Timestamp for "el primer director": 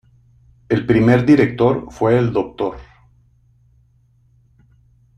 0.67-1.85